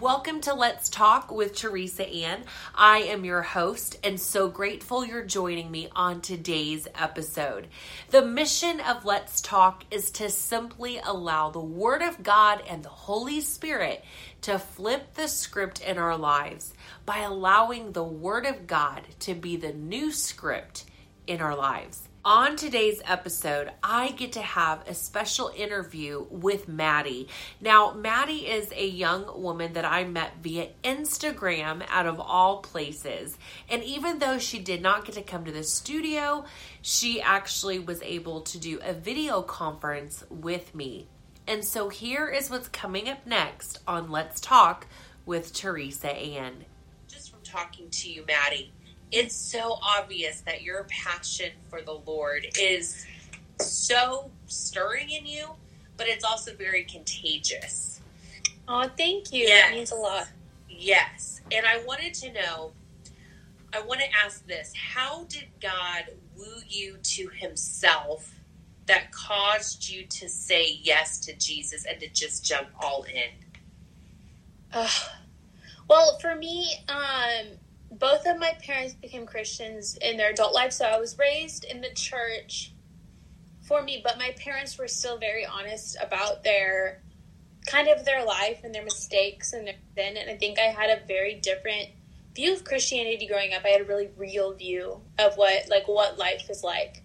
[0.00, 2.44] Welcome to Let's Talk with Teresa Ann.
[2.74, 7.66] I am your host and so grateful you're joining me on today's episode.
[8.08, 12.88] The mission of Let's Talk is to simply allow the Word of God and the
[12.88, 14.02] Holy Spirit
[14.40, 16.72] to flip the script in our lives
[17.04, 20.86] by allowing the Word of God to be the new script
[21.26, 22.08] in our lives.
[22.22, 27.28] On today's episode, I get to have a special interview with Maddie.
[27.62, 33.38] Now, Maddie is a young woman that I met via Instagram out of all places.
[33.70, 36.44] And even though she did not get to come to the studio,
[36.82, 41.06] she actually was able to do a video conference with me.
[41.46, 44.86] And so here is what's coming up next on Let's Talk
[45.24, 46.66] with Teresa Ann.
[47.08, 48.72] Just from talking to you, Maddie
[49.12, 53.06] it's so obvious that your passion for the Lord is
[53.58, 55.48] so stirring in you,
[55.96, 58.00] but it's also very contagious.
[58.68, 59.44] Oh, thank you.
[59.44, 59.68] Yes.
[59.68, 60.28] That means a lot.
[60.68, 61.40] Yes.
[61.50, 62.72] And I wanted to know,
[63.72, 66.04] I want to ask this How did God
[66.36, 68.34] woo you to himself
[68.86, 73.30] that caused you to say yes to Jesus and to just jump all in?
[74.72, 74.88] Uh,
[75.88, 77.46] well, for me, um,
[77.90, 81.80] both of my parents became Christians in their adult life, so I was raised in
[81.80, 82.72] the church
[83.62, 87.02] for me, but my parents were still very honest about their
[87.66, 90.16] kind of their life and their mistakes and their sin.
[90.16, 91.88] And I think I had a very different
[92.34, 93.64] view of Christianity growing up.
[93.64, 97.02] I had a really real view of what like what life is like.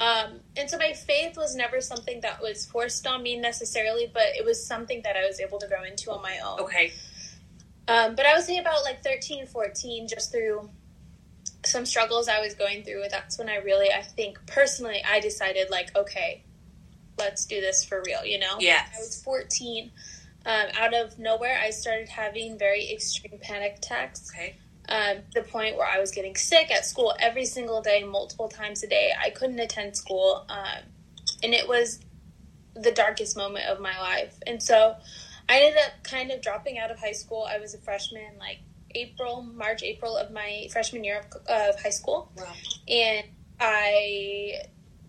[0.00, 4.34] Um, and so my faith was never something that was forced on me necessarily, but
[4.36, 6.60] it was something that I was able to grow into on my own.
[6.60, 6.92] Okay.
[7.88, 10.70] Um, but I would say about like 13, 14, just through
[11.64, 13.04] some struggles I was going through.
[13.10, 16.44] That's when I really, I think personally, I decided like, okay,
[17.18, 18.56] let's do this for real, you know?
[18.58, 18.82] Yeah.
[18.94, 19.90] I was 14.
[20.44, 24.30] Um, out of nowhere, I started having very extreme panic attacks.
[24.32, 24.56] Okay.
[24.88, 28.82] Um, the point where I was getting sick at school every single day, multiple times
[28.82, 29.12] a day.
[29.20, 30.44] I couldn't attend school.
[30.48, 30.82] Um,
[31.42, 32.00] and it was
[32.74, 34.34] the darkest moment of my life.
[34.46, 34.96] And so
[35.48, 37.46] I ended up kind of dropping out of high school.
[37.48, 38.58] I was a freshman, like
[38.94, 42.30] April, March, April of my freshman year of, of high school.
[42.36, 42.52] Wow.
[42.88, 43.26] And
[43.60, 44.62] I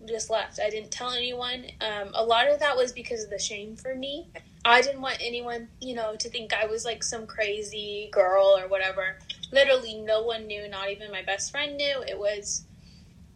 [0.06, 0.60] just left.
[0.60, 1.64] I didn't tell anyone.
[1.80, 4.28] Um, a lot of that was because of the shame for me.
[4.64, 8.68] I didn't want anyone, you know, to think I was like some crazy girl or
[8.68, 9.18] whatever.
[9.52, 12.02] Literally, no one knew, not even my best friend knew.
[12.06, 12.64] It was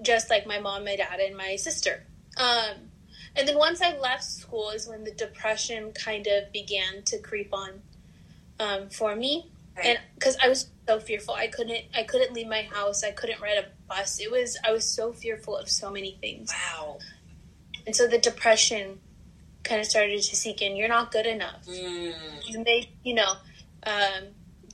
[0.02, 2.04] just like my mom, my dad, and my sister.
[2.36, 2.87] Um,
[3.38, 7.54] and then once I left school is when the depression kind of began to creep
[7.54, 7.82] on
[8.60, 9.86] um, for me, right.
[9.86, 13.40] and because I was so fearful, I couldn't I couldn't leave my house, I couldn't
[13.40, 14.20] ride a bus.
[14.20, 16.52] It was I was so fearful of so many things.
[16.52, 16.98] Wow.
[17.86, 19.00] And so the depression
[19.62, 20.76] kind of started to seek in.
[20.76, 21.64] You're not good enough.
[21.66, 22.12] Mm.
[22.44, 23.34] You may, you know,
[23.84, 24.24] um,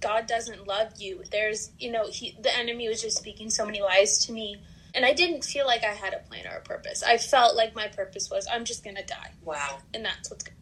[0.00, 1.22] God doesn't love you.
[1.30, 4.62] There's, you know, he, the enemy was just speaking so many lies to me
[4.94, 7.02] and I didn't feel like I had a plan or a purpose.
[7.02, 9.32] I felt like my purpose was I'm just gonna die.
[9.42, 9.78] Wow.
[9.92, 10.54] And that's what's good.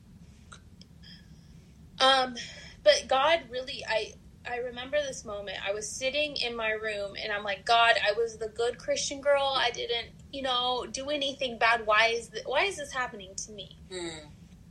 [2.00, 2.34] Um,
[2.82, 4.15] but God really, I
[4.50, 5.59] I remember this moment.
[5.66, 9.20] I was sitting in my room and I'm like, God, I was the good Christian
[9.20, 9.54] girl.
[9.56, 11.87] I didn't, you know, do anything bad.
[11.87, 13.76] Why is th- why is this happening to me?
[13.91, 14.26] Hmm.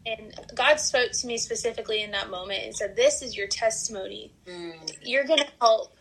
[0.06, 4.34] And God spoke to me specifically in that moment and said, "This is your testimony.
[4.48, 4.72] Hmm.
[5.04, 5.96] You're gonna help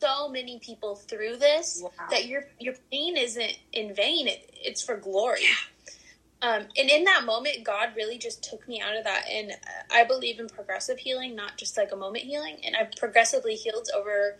[0.00, 1.90] so many people through this wow.
[2.10, 4.28] that your your pain isn't in vain.
[4.28, 5.40] It, it's for glory.
[5.42, 5.54] Yeah.
[6.42, 9.24] Um, and in that moment, God really just took me out of that.
[9.30, 9.52] And
[9.90, 12.58] I believe in progressive healing, not just like a moment healing.
[12.64, 14.36] And I've progressively healed over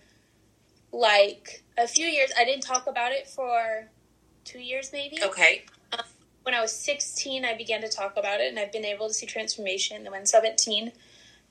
[0.93, 2.31] like a few years.
[2.39, 3.89] I didn't talk about it for
[4.45, 5.19] two years, maybe.
[5.23, 5.65] Okay.
[5.93, 6.05] Um,
[6.43, 9.15] when I was 16, I began to talk about it, and I've been able to
[9.15, 10.03] see transformation.
[10.03, 10.93] And when 17,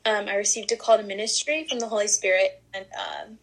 [0.06, 3.38] um, I received a call to ministry from the Holy Spirit, and um,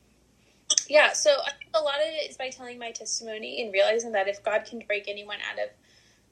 [0.88, 4.12] yeah, so I think a lot of it is by telling my testimony and realizing
[4.12, 5.70] that if God can break anyone out of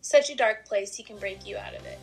[0.00, 1.98] such a dark place, He can break you out of it.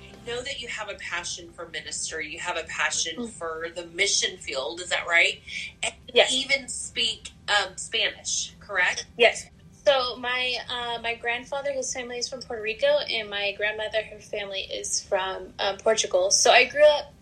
[0.00, 2.28] I know that you have a passion for ministry.
[2.30, 3.26] You have a passion mm-hmm.
[3.26, 4.80] for the mission field.
[4.80, 5.40] Is that right?
[5.82, 6.32] And yes.
[6.32, 9.06] even speak um, Spanish, correct?
[9.16, 9.46] Yes.
[9.86, 14.20] So my uh, my grandfather, his family is from Puerto Rico, and my grandmother, her
[14.20, 16.30] family is from um, Portugal.
[16.30, 17.14] So I grew up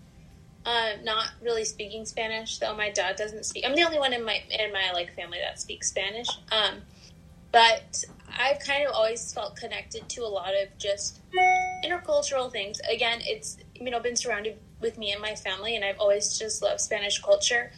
[0.64, 3.64] uh, not really speaking Spanish, though my dad doesn't speak.
[3.66, 6.28] I'm the only one in my in my like family that speaks Spanish.
[6.52, 6.82] Um,
[7.52, 8.04] but
[8.38, 11.20] I've kind of always felt connected to a lot of just
[11.84, 12.80] intercultural things.
[12.90, 16.62] Again, it's you know been surrounded with me and my family, and I've always just
[16.62, 17.70] loved Spanish culture.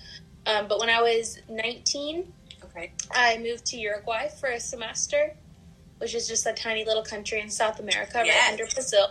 [0.46, 2.32] Um, but when I was 19,
[2.64, 5.36] okay, I moved to Uruguay for a semester,
[5.98, 8.36] which is just a tiny little country in South America, yes.
[8.36, 9.10] right under Brazil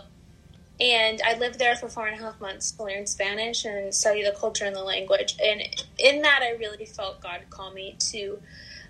[0.80, 4.22] And I lived there for four and a half months to learn Spanish and study
[4.22, 5.36] the culture and the language.
[5.42, 5.62] And
[5.98, 8.40] in that, I really felt God call me to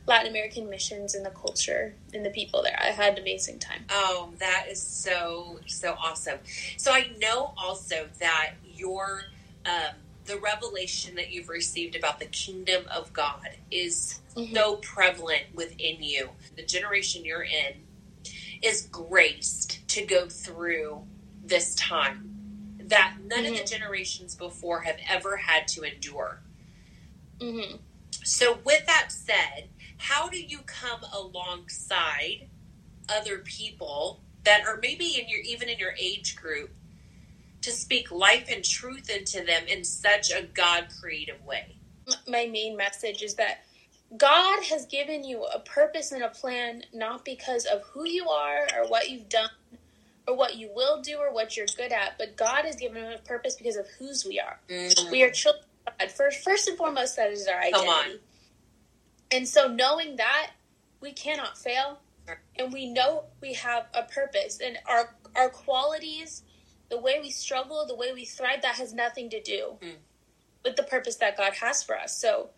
[0.06, 2.78] Latin American missions and the culture and the people there.
[2.80, 3.84] I had an amazing time.
[3.90, 6.38] Oh, that is so so awesome.
[6.76, 9.22] So I know also that your
[9.66, 14.54] um, the revelation that you've received about the kingdom of God is mm-hmm.
[14.54, 16.30] so prevalent within you.
[16.56, 17.74] The generation you're in
[18.62, 21.02] is graced to go through
[21.44, 22.30] this time
[22.90, 23.52] that none mm-hmm.
[23.52, 23.82] of the mm-hmm.
[23.82, 26.40] generations before have ever had to endure.
[27.38, 27.76] Mm-hmm.
[28.24, 32.48] So, with that said, how do you come alongside
[33.08, 36.70] other people that are maybe in your even in your age group
[37.62, 41.76] to speak life and truth into them in such a God creative way?
[42.26, 43.64] My main message is that
[44.16, 48.66] God has given you a purpose and a plan not because of who you are
[48.76, 49.50] or what you've done
[50.26, 53.20] or what you will do or what you're good at, but God has given us
[53.20, 54.60] a purpose because of whose we are.
[54.68, 55.10] Mm-hmm.
[55.10, 56.10] We are children of God.
[56.10, 58.20] First, first and foremost, that is our identity.
[59.30, 60.50] And so, knowing that,
[61.00, 62.00] we cannot fail,
[62.58, 66.42] and we know we have a purpose, and our our qualities,
[66.90, 69.94] the way we struggle, the way we thrive, that has nothing to do mm.
[70.64, 72.20] with the purpose that God has for us.
[72.20, 72.50] So,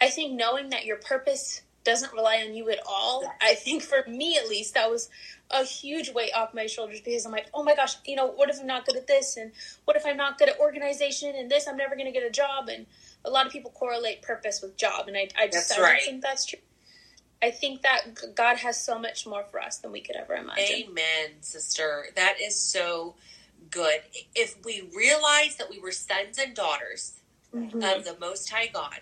[0.00, 4.04] I think knowing that your purpose doesn't rely on you at all, I think for
[4.08, 5.08] me at least, that was
[5.50, 8.50] a huge weight off my shoulders because I'm like, oh my gosh, you know, what
[8.50, 9.36] if I'm not good at this?
[9.36, 9.52] And
[9.84, 11.66] what if I'm not good at organization and this?
[11.66, 12.68] I'm never going to get a job.
[12.68, 12.86] And
[13.24, 15.08] a lot of people correlate purpose with job.
[15.08, 15.98] And I, I just that's I right.
[15.98, 16.58] don't think that's true.
[17.42, 20.88] I think that God has so much more for us than we could ever imagine.
[20.90, 22.08] Amen, sister.
[22.14, 23.14] That is so
[23.70, 24.02] good.
[24.34, 27.14] If we realize that we were sons and daughters
[27.54, 27.82] mm-hmm.
[27.82, 29.00] of the Most High God,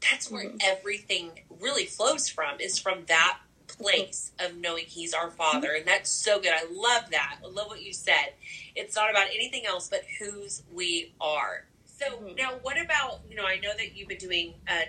[0.00, 0.56] that's where mm-hmm.
[0.62, 1.30] everything
[1.60, 5.72] really flows from, is from that place of knowing He's our Father.
[5.72, 6.52] And that's so good.
[6.52, 7.38] I love that.
[7.44, 8.34] I love what you said.
[8.74, 11.64] It's not about anything else but whose we are.
[11.84, 12.34] So mm-hmm.
[12.36, 14.84] now, what about, you know, I know that you've been doing a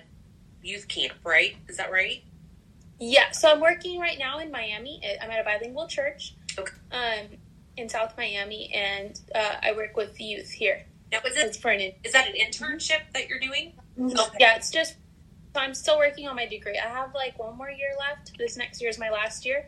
[0.63, 1.55] youth camp, right?
[1.67, 2.23] Is that right?
[2.99, 3.31] Yeah.
[3.31, 5.01] So I'm working right now in Miami.
[5.21, 6.73] I'm at a bilingual church okay.
[6.91, 7.27] um,
[7.77, 10.85] in South Miami, and uh, I work with youth here.
[11.11, 13.73] Now, is, it, for an, is that an internship that you're doing?
[13.99, 14.17] Mm-hmm.
[14.17, 14.37] Okay.
[14.39, 14.95] Yeah, it's just
[15.53, 16.77] so I'm still working on my degree.
[16.77, 18.37] I have like one more year left.
[18.37, 19.65] This next year is my last year.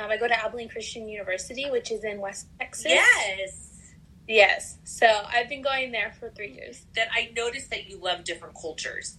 [0.00, 2.86] Um, I go to Abilene Christian University, which is in West Texas.
[2.86, 3.94] Yes.
[4.28, 4.78] Yes.
[4.84, 6.84] So I've been going there for three years.
[6.94, 9.18] That I noticed that you love different cultures.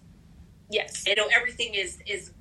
[0.70, 1.04] Yes.
[1.08, 2.32] I know everything is is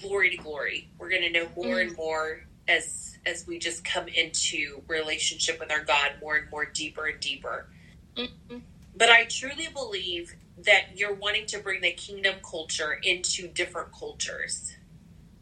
[0.00, 0.88] glory to glory.
[0.98, 5.60] We're going to know more mm and more as as we just come into relationship
[5.60, 7.68] with our God more and more deeper and deeper.
[8.16, 8.58] Mm-hmm.
[8.96, 14.72] But I truly believe that you're wanting to bring the kingdom culture into different cultures.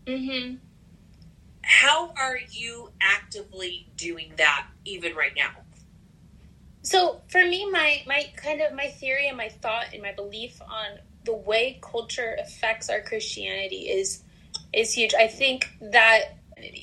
[0.07, 0.57] Mm-hmm.
[1.63, 5.51] How are you actively doing that even right now?
[6.83, 10.61] So for me, my my kind of my theory and my thought and my belief
[10.63, 14.23] on the way culture affects our Christianity is
[14.73, 15.15] is huge.
[15.15, 16.37] I think that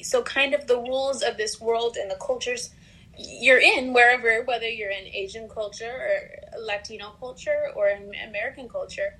[0.04, 2.72] so kind of the rules of this world and the cultures
[3.18, 9.18] you're in wherever, whether you're in Asian culture or Latino culture or in American culture,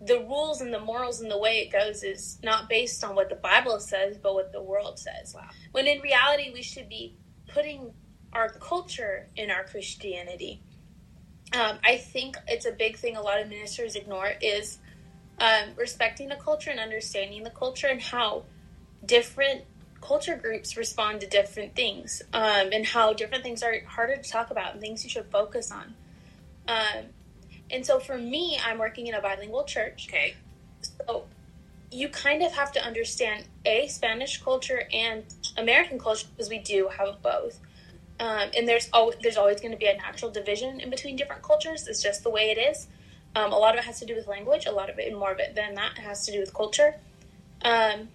[0.00, 3.28] the rules and the morals and the way it goes is not based on what
[3.28, 5.34] the Bible says, but what the world says.
[5.34, 5.48] Wow.
[5.72, 7.16] When in reality, we should be
[7.48, 7.92] putting
[8.32, 10.62] our culture in our Christianity.
[11.52, 14.78] Um, I think it's a big thing a lot of ministers ignore is
[15.38, 18.44] um, respecting the culture and understanding the culture and how
[19.04, 19.64] different
[20.00, 24.50] culture groups respond to different things um, and how different things are harder to talk
[24.50, 25.94] about and things you should focus on.
[26.68, 27.06] Um,
[27.70, 30.06] and so for me, I'm working in a bilingual church.
[30.08, 30.34] Okay.
[30.80, 31.24] So
[31.90, 35.24] you kind of have to understand a Spanish culture and
[35.56, 37.58] American culture because we do have both.
[38.18, 41.42] Um, and there's always there's always going to be a natural division in between different
[41.42, 41.88] cultures.
[41.88, 42.86] It's just the way it is.
[43.34, 44.66] Um, a lot of it has to do with language.
[44.66, 46.96] A lot of it, and more of it than that, has to do with culture.
[47.62, 48.08] Um,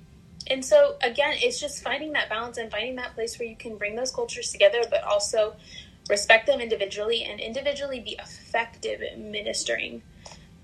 [0.48, 3.78] and so again it's just finding that balance and finding that place where you can
[3.78, 5.56] bring those cultures together but also
[6.10, 10.04] respect them individually and individually be effective in ministering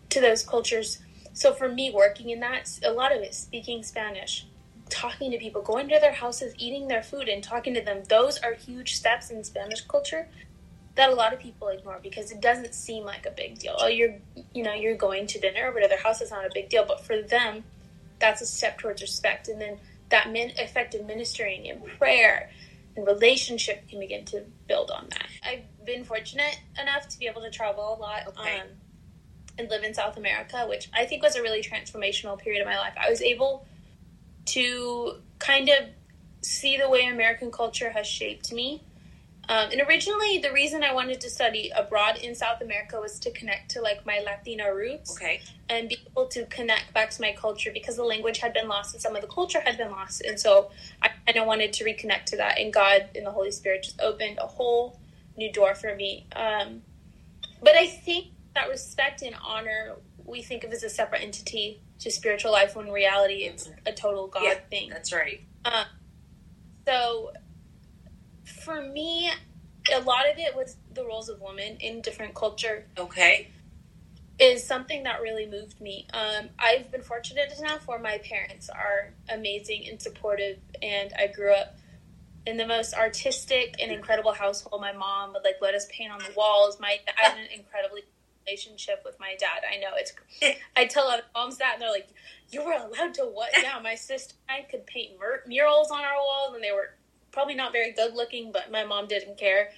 [0.10, 1.00] to those cultures.
[1.34, 4.46] So for me working in that a lot of it speaking spanish
[4.90, 8.38] talking to people going to their houses eating their food and talking to them those
[8.40, 10.28] are huge steps in spanish culture
[10.96, 13.76] that a lot of people ignore because it doesn't seem like a big deal.
[13.80, 14.16] Oh you're
[14.54, 16.86] you know you're going to dinner over to their house is not a big deal.
[16.86, 17.64] But for them
[18.22, 19.48] that's a step towards respect.
[19.48, 19.78] And then
[20.10, 22.50] that min- effective ministering and prayer
[22.96, 25.28] and relationship can begin to build on that.
[25.44, 28.60] I've been fortunate enough to be able to travel a lot okay.
[28.60, 28.68] um,
[29.58, 32.78] and live in South America, which I think was a really transformational period of my
[32.78, 32.94] life.
[33.00, 33.66] I was able
[34.48, 35.90] to kind of
[36.42, 38.84] see the way American culture has shaped me
[39.50, 43.32] Um, and originally, the reason I wanted to study abroad in South America was to
[43.32, 45.42] connect to like my Latina roots Okay.
[45.68, 48.94] and be able to connect back to my culture because the language had been lost
[48.94, 50.22] and some of the culture had been lost.
[50.22, 50.70] And so
[51.02, 52.60] I kind of wanted to reconnect to that.
[52.60, 55.00] And God and the Holy Spirit just opened a whole
[55.36, 56.28] new door for me.
[56.36, 56.84] Um,
[57.62, 62.12] but I think that respect and honor we think of as a separate entity to
[62.12, 64.54] spiritual life when in reality it's a total God Yeah.
[64.70, 64.90] thing.
[64.90, 65.42] That's right.
[65.66, 65.86] Um,
[66.88, 67.32] so
[68.52, 69.30] for me,
[69.94, 73.48] a lot of it was the roles of women in different culture Okay.
[74.40, 76.08] is something that really moved me.
[76.14, 81.54] Um, I've been fortunate enough where my parents are amazing and supportive, and I grew
[81.54, 81.78] up
[82.48, 84.82] in the most artistic and incredible household.
[84.82, 86.80] My mom would like let us paint on the walls.
[86.80, 88.02] My I had an incredibly
[88.48, 89.62] relationship with my dad.
[89.72, 90.14] I know it's.
[90.76, 92.10] I tell other moms that, and they're like,
[92.50, 96.02] "You were allowed to what?" Yeah, my sister and I could paint mur- murals on
[96.04, 96.90] our walls, and they were
[97.32, 99.70] probably not very good looking, but my mom didn't care.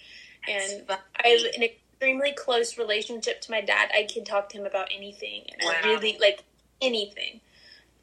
[0.48, 3.90] And I have an extremely close relationship to my dad.
[3.94, 6.44] I can talk to him about anything, and I really like
[6.82, 7.40] anything.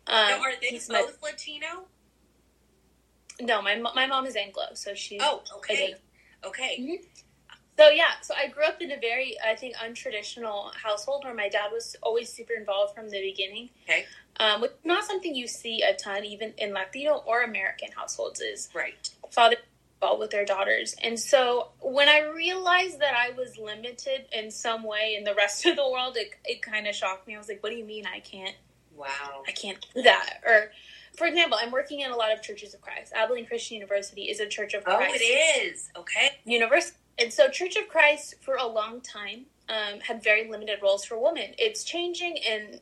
[0.07, 1.87] Um, Now, are they he's my- both Latino?
[3.40, 5.19] no, my my mom is Anglo, so she.
[5.21, 5.95] Oh, okay.
[6.45, 7.00] Okay.
[7.78, 11.49] So yeah, so I grew up in a very, I think, untraditional household where my
[11.49, 13.71] dad was always super involved from the beginning.
[13.88, 14.04] Okay.
[14.38, 18.40] Um, which not something you see a ton, even in Latino or American households.
[18.40, 19.11] Is Right.
[19.30, 19.56] Father
[20.00, 20.94] involved with their daughters.
[21.02, 25.64] And so when I realized that I was limited in some way in the rest
[25.66, 27.34] of the world, it, it kind of shocked me.
[27.34, 28.56] I was like, what do you mean I can't,
[28.96, 29.42] Wow.
[29.49, 30.40] I can't do that?
[30.46, 30.70] Or
[31.16, 33.12] for example, I'm working in a lot of churches of Christ.
[33.14, 35.25] Abilene Christian University is a church of Oh, Christ it
[35.72, 35.90] is.
[35.96, 36.30] Okay.
[36.44, 36.96] university.
[37.18, 41.18] And so Church of Christ for a long time um, had very limited roles for
[41.22, 41.54] women.
[41.58, 42.80] It's changing and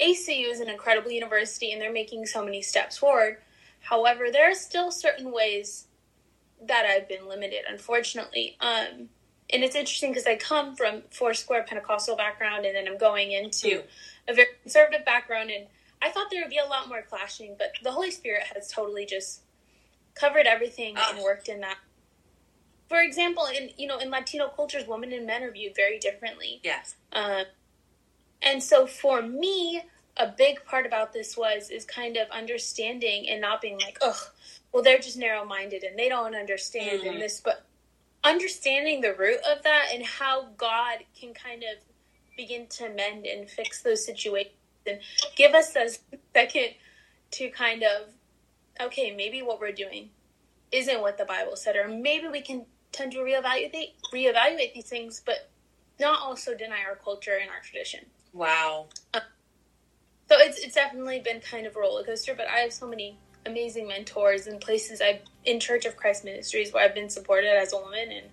[0.00, 3.38] ACU is an incredible university and they're making so many steps forward.
[3.84, 5.86] However, there are still certain ways
[6.60, 8.56] that I've been limited, unfortunately.
[8.60, 9.10] Um,
[9.52, 13.82] and it's interesting because I come from Foursquare Pentecostal background and then I'm going into
[14.26, 15.66] a very conservative background and
[16.00, 19.04] I thought there would be a lot more clashing, but the Holy Spirit has totally
[19.06, 19.42] just
[20.14, 21.22] covered everything and Oh.
[21.22, 21.78] worked in that.
[22.88, 26.60] For example, in you know in Latino cultures, women and men are viewed very differently.
[26.62, 26.94] Yes.
[27.12, 27.44] Um,
[28.42, 29.82] and so for me,
[30.16, 34.16] a big part about this was is kind of understanding and not being like, ugh,
[34.72, 37.14] well they're just narrow minded and they don't understand Mhm.
[37.14, 37.64] in this, but
[38.22, 41.78] understanding the root of that and how God can kind of
[42.36, 44.54] begin to mend and fix those situations
[44.86, 45.00] and
[45.36, 45.88] give us a
[46.34, 46.74] second
[47.32, 48.12] to kind of
[48.80, 50.10] okay, maybe what we're doing
[50.72, 55.20] isn't what the Bible said, or maybe we can tend to reevaluate reevaluate these things,
[55.24, 55.48] but
[56.00, 58.06] not also deny our culture and our tradition.
[58.32, 58.88] Wow.
[60.28, 63.18] So it's it's definitely been kind of a roller coaster, but I have so many
[63.46, 67.72] amazing mentors and places I've in Church of Christ Ministries where I've been supported as
[67.72, 68.26] a woman, and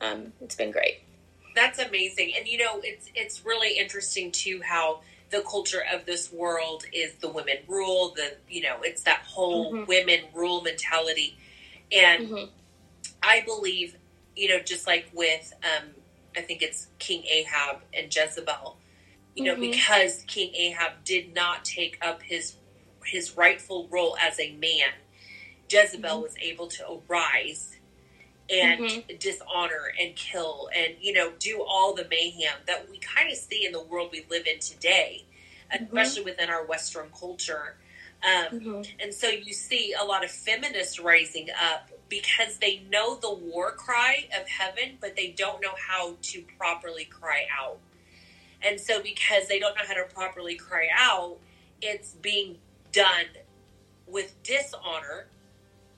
[0.00, 1.02] um, it's been great.
[1.54, 2.32] That's amazing.
[2.36, 7.14] And you know, it's it's really interesting too how the culture of this world is
[7.14, 9.86] the women rule, the you know, it's that whole Mhm.
[9.86, 11.36] women rule mentality.
[11.92, 12.48] And Mhm.
[13.22, 13.96] I believe,
[14.36, 15.90] you know, just like with um
[16.36, 18.76] I think it's King Ahab and Jezebel,
[19.34, 19.72] you know, Mhm.
[19.72, 22.56] because King Ahab did not take up his
[23.04, 24.94] his rightful role as a man,
[25.68, 26.22] Jezebel Mhm.
[26.22, 27.76] was able to arise
[28.48, 29.18] and Mhm.
[29.20, 33.64] dishonor and kill and you know do all the mayhem that we kind of see
[33.64, 35.24] in the world we live in today
[35.72, 35.86] Mhm.
[35.86, 37.76] especially within our western culture
[38.22, 38.86] um, Mhm.
[39.00, 43.72] and so you see a lot of feminists rising up because they know the war
[43.72, 47.78] cry of heaven but they don't know how to properly cry out
[48.64, 51.36] and so because they don't know how to properly cry out
[51.82, 52.58] it's being
[52.92, 53.26] done
[54.06, 55.28] with dishonor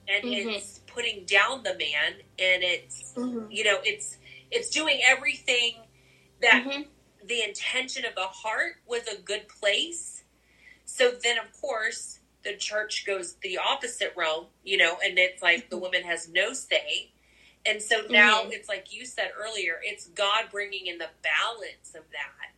[0.09, 0.55] and Mhm.
[0.57, 3.47] it's putting down the man and it's Mhm.
[3.51, 4.19] you know it's
[4.51, 5.87] it's doing everything
[6.41, 6.89] that Mhm.
[7.25, 10.23] the intention of the heart was a good place
[10.85, 15.69] so then of course the church goes the opposite realm you know and it's like
[15.69, 17.11] the woman has no say
[17.65, 18.53] and so now Mhm.
[18.53, 22.53] it's like you said earlier it's god bringing in the balance of that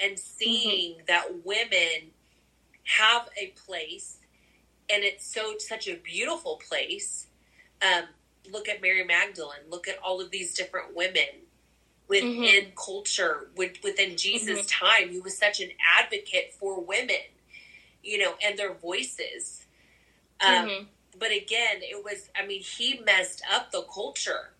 [0.00, 2.12] and seeing that women
[2.84, 4.18] have a place
[4.88, 7.26] and it's so such a beautiful place.
[7.82, 8.04] Um,
[8.52, 9.68] look at mary magdalene.
[9.68, 11.24] Look at all of these different women
[12.08, 15.10] within culture with, within jesus time.
[15.10, 17.16] He was such an advocate for women
[18.02, 19.66] you know and their voices.
[20.40, 20.86] Um, Mhm.
[21.18, 24.50] but again it was i mean he messed up the culture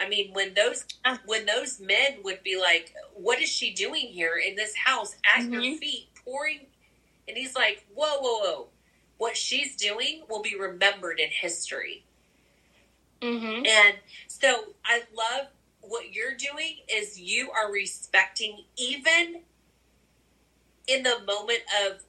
[0.00, 0.84] i mean when those
[1.26, 5.50] when those men would be like what is she doing here in this house at
[5.50, 5.78] your Mhm.
[5.78, 6.66] feet pouring
[7.28, 8.68] and he's like whoa whoa whoa
[9.18, 12.04] what she's doing will be remembered in history
[13.20, 13.66] Mm-hmm.
[13.66, 13.96] And
[14.28, 15.48] so I love
[15.82, 19.42] what you're doing is you are respecting even
[20.86, 22.00] in the moment of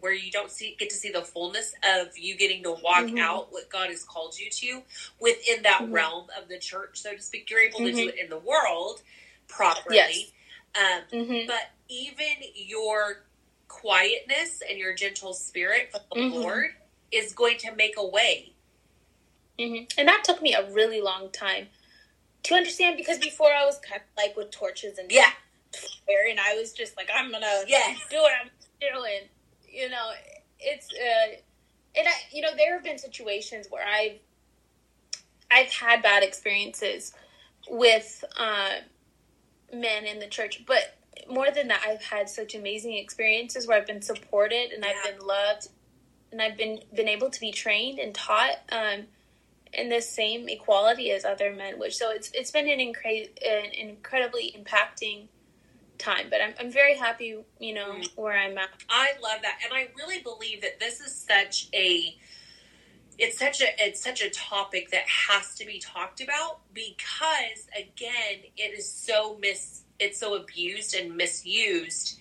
[0.00, 3.18] where you don't see get to see the fullness of you getting to walk Mhm.
[3.20, 4.82] out what God has called you to
[5.20, 5.92] within that Mhm.
[5.92, 7.50] realm of the church, so to speak.
[7.50, 8.08] You're able to do Mhm.
[8.10, 9.02] it in the world
[9.48, 9.96] properly.
[9.96, 10.32] Yes.
[10.74, 11.46] Um, Mm-hmm.
[11.46, 13.26] but even your
[13.68, 16.30] quietness and your gentle spirit from the Mhm.
[16.32, 16.76] Lord
[17.10, 18.54] is going to make a way.
[19.98, 21.70] And that took me a really long time
[22.44, 25.32] to understand because before I was kind of like with torches and Yeah.
[26.06, 27.98] fire, and I was just like, I'm gonna Yes.
[28.10, 29.30] do what I'm doing.
[29.74, 30.10] You know,
[30.60, 31.36] it's uh,
[31.96, 34.18] and I, you know, there have been situations where I've
[35.50, 37.12] I've had bad experiences
[37.68, 38.80] with uh,
[39.72, 40.96] men in the church, but
[41.28, 45.26] more than that, I've had such amazing experiences where I've been supported and I've been
[45.26, 45.68] loved,
[46.30, 48.58] and I've been been able to be trained and taught.
[48.70, 49.06] Um,
[49.76, 53.72] in the same equality as other men, which so it's it's been an, incre- an
[53.72, 55.26] incredibly impacting
[55.98, 56.26] time.
[56.30, 58.68] But I'm I'm very happy, you know, where I'm at.
[58.88, 62.16] I love that, and I really believe that this is such a
[63.18, 68.40] it's such a it's such a topic that has to be talked about because again,
[68.56, 72.18] it is so mis it's so abused and misused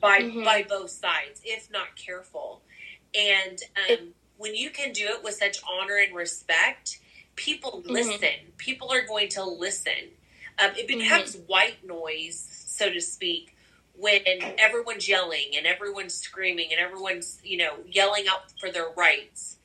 [0.00, 0.44] by Mhm.
[0.44, 2.62] by both sides if not careful.
[3.14, 4.02] And um, It-
[4.38, 6.98] when you can do it with such honor and respect,
[7.36, 7.90] people Mhm.
[7.90, 8.52] listen.
[8.56, 10.16] People are going to listen.
[10.58, 12.48] Um, it becomes white noise,
[12.82, 13.56] so to speak,
[13.94, 14.20] when
[14.58, 19.58] everyone's yelling and everyone's screaming and everyone's you know yelling out for their rights.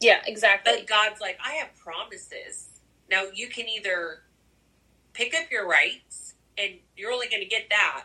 [0.00, 0.72] Yeah, exactly.
[0.76, 2.80] But God's like, I have promises.
[3.10, 4.22] Now you can either
[5.12, 8.04] pick up your rights and you're only going to get that,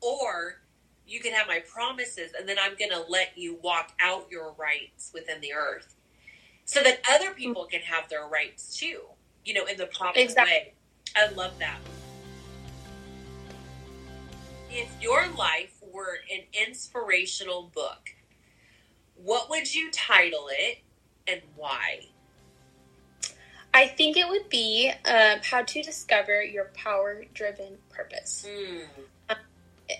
[0.00, 0.62] or
[1.06, 4.52] you can have my promises and then I'm going to let you walk out your
[4.52, 5.94] rights within the earth
[6.64, 7.36] so that other mm.
[7.36, 9.00] people can have their rights too,
[9.44, 10.52] you know, in the proper Exactly.
[10.52, 10.72] way.
[11.16, 11.78] I love that.
[14.72, 18.10] If your life were an inspirational book,
[19.16, 20.78] what would you title it
[21.26, 22.06] and why?
[23.74, 28.46] I think it would be um, how to discover your power-driven purpose.
[28.48, 28.84] Mm.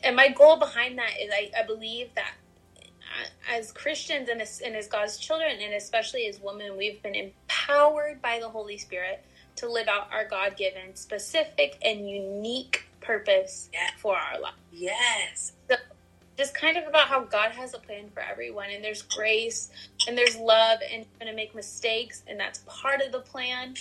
[0.04, 2.35] And my goal behind that is I, I believe that
[2.78, 7.16] uh, as Christians and as, and as God's children, and especially as women, we've been
[7.16, 9.24] empowered by the Holy Spirit
[9.56, 14.55] to live out our God given, specific, and unique purpose for our life.
[14.73, 15.53] Yes.
[15.68, 15.77] So,
[16.37, 19.70] Just kind of about how God has a plan for everyone, and there's grace,
[20.07, 23.75] and there's love, and you're going to make mistakes, and that's part of the plan.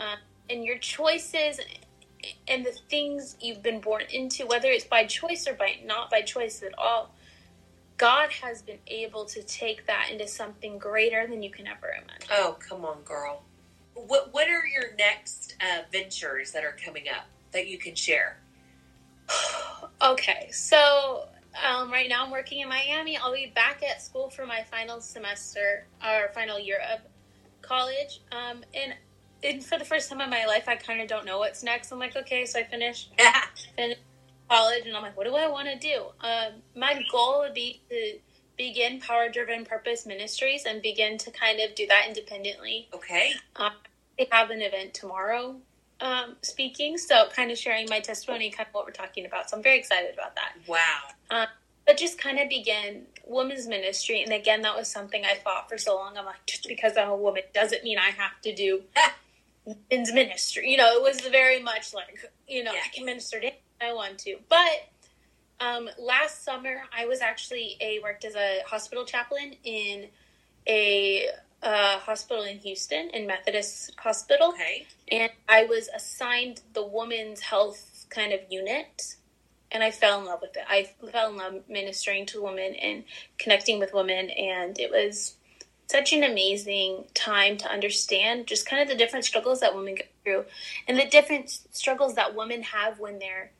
[0.00, 0.16] Uh,
[0.50, 1.60] and your choices
[2.48, 6.22] and the things you've been born into, whether it's by choice or by not by
[6.22, 7.14] choice at all,
[7.98, 12.28] God has been able to take that into something greater than you can ever imagine.
[12.32, 13.42] Oh, come on, girl.
[13.94, 18.38] What What are your next uh, ventures that are coming up that you can share?
[20.02, 21.28] Okay, so
[21.64, 23.16] um, right now I'm working in Miami.
[23.16, 27.00] I'll be back at school for my final semester or final year of
[27.60, 28.20] college.
[28.32, 28.94] Um, and,
[29.44, 31.92] and for the first time in my life, I kind of don't know what's next.
[31.92, 33.12] I'm like, okay, so I finished
[33.76, 33.98] finish
[34.48, 36.06] college, and I'm like, what do I want to do?
[36.20, 38.18] Um, my goal would be to
[38.56, 42.88] begin Power Driven Purpose Ministries and begin to kind of do that independently.
[42.92, 43.32] okay.
[44.18, 45.56] They have an event tomorrow
[46.02, 49.48] um, speaking, so kind of sharing my testimony, kind of what we're talking about.
[49.48, 50.52] So I'm very excited about that.
[50.66, 51.46] Wow.
[51.86, 55.78] But just kind of begin women's ministry, and again, that was something I fought for
[55.78, 56.16] so long.
[56.16, 58.82] I'm like, just because I'm a woman doesn't mean I have to do
[59.90, 60.70] men's ministry.
[60.70, 62.80] You know, it was very much like, you know, Yeah.
[62.84, 64.36] I can minister to I want to.
[64.48, 64.90] But
[65.60, 70.06] um, last summer, I was actually a worked as a hospital chaplain in
[70.68, 71.28] a
[71.62, 74.86] uh, hospital in Houston, in Methodist Hospital Okay.
[75.10, 79.16] and I was assigned the women's health kind of unit,
[79.70, 80.64] and I fell in love with it.
[80.68, 83.04] I fell in love ministering to women and
[83.38, 85.36] connecting with women, and it was
[85.90, 90.04] such an amazing time to understand just kind of the different struggles that women go
[90.24, 90.44] through,
[90.88, 93.52] and the different struggles that women have when they're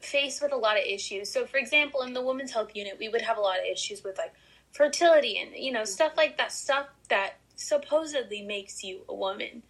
[0.00, 1.30] faced with a lot of issues.
[1.30, 4.04] So, for example, in the women's health unit, we would have a lot of issues
[4.04, 4.32] with like
[4.76, 9.62] fertility and you know stuff like that, stuff that supposedly makes you a woman.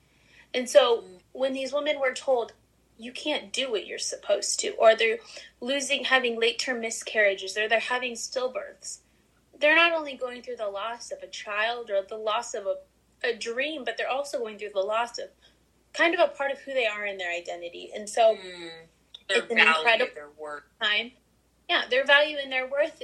[0.54, 2.52] And so when these women were told,
[2.98, 5.18] you can't do what you're supposed to, or they're
[5.60, 8.98] losing, having late term miscarriages, or they're having stillbirths,
[9.58, 12.76] they're not only going through the loss of a child or the loss of a,
[13.26, 15.28] a dream, but they're also going through the loss of
[15.92, 17.90] kind of a part of who they are in their identity.
[17.94, 18.70] And so, Mm.
[19.28, 20.68] Their It's an value, incredible- their work.
[20.80, 21.10] time
[21.68, 23.02] yeah, their value and their worth,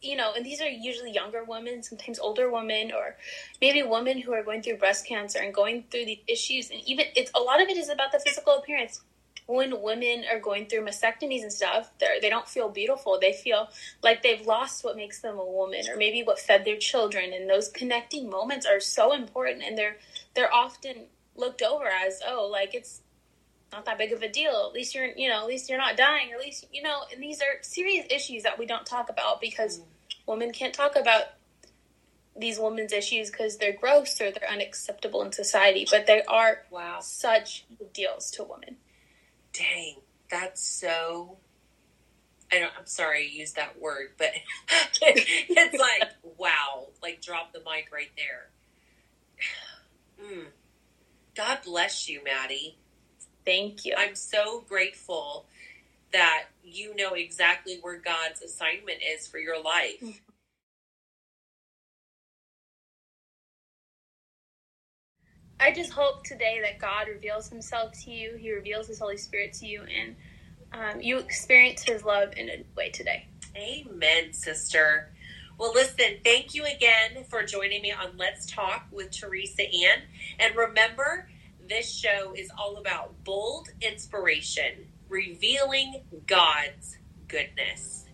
[0.00, 3.16] you know, and these are usually younger women, sometimes older women, or
[3.60, 6.70] maybe women who are going through breast cancer and going through the issues.
[6.70, 9.02] And even it's a lot of it is about the physical appearance.
[9.46, 13.18] When women are going through mastectomies and stuff, they they don't feel beautiful.
[13.20, 13.68] They feel
[14.02, 17.32] like they've lost what makes them a woman, or maybe what fed their children.
[17.32, 19.96] And those connecting moments are so important, and they're
[20.34, 23.02] they're often looked over as oh, like it's
[23.72, 24.66] not that big of a deal.
[24.68, 26.32] At least you're, you know, at least you're not dying.
[26.32, 29.78] At least, you know, and these are serious issues that we don't talk about because
[29.78, 29.84] mm.
[30.26, 31.22] women can't talk about
[32.36, 35.86] these women's issues because they're gross or they're unacceptable in society.
[35.90, 38.76] But they are wow such deals to women.
[39.52, 39.96] Dang,
[40.30, 41.38] that's so.
[42.50, 44.28] I don't, I'm sorry I used that word, but
[45.02, 48.48] it's like wow, like drop the mic right there.
[50.22, 50.44] Mm.
[51.34, 52.76] God bless you, Maddie.
[53.44, 53.94] Thank you.
[53.96, 55.46] I'm so grateful
[56.12, 60.20] that you know exactly where God's assignment is for your life.
[65.58, 68.36] I just hope today that God reveals Himself to you.
[68.36, 70.16] He reveals His Holy Spirit to you, and
[70.72, 73.26] um, you experience His love in a way today.
[73.56, 75.12] Amen, sister.
[75.58, 80.02] Well, listen, thank you again for joining me on Let's Talk with Teresa Ann.
[80.40, 81.28] And remember,
[81.72, 88.04] this show is all about bold inspiration, revealing God's goodness.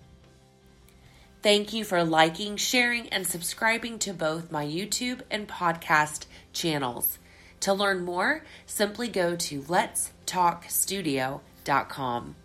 [1.42, 7.18] Thank you for liking, sharing, and subscribing to both my YouTube and podcast channels.
[7.60, 12.36] To learn more, simply go to letstalkstudio.com.